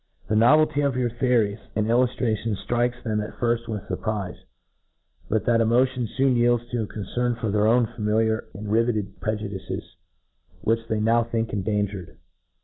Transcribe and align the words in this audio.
The 0.29 0.35
novelty 0.35 0.81
of 0.81 0.95
our 0.97 1.11
theories 1.11 1.59
and 1.75 1.85
il 1.87 2.07
luftrations 2.07 2.65
ftrikes 2.65 3.03
them 3.03 3.21
at 3.21 3.35
firft 3.35 3.67
with' 3.67 3.83
furprife} 3.83 4.35
but 5.29 5.45
that 5.45 5.61
emotion 5.61 6.09
foon 6.17 6.35
yields 6.35 6.67
to 6.71 6.81
a 6.81 6.87
concern 6.87 7.35
foF 7.35 7.51
their 7.51 7.67
own 7.67 7.85
familiar 7.85 8.45
and 8.55 8.67
rivetted 8.67 9.21
prejudices, 9.21 9.97
which 10.61 10.87
they 10.87 10.99
now 10.99 11.21
think 11.23 11.53
endangered. 11.53 12.17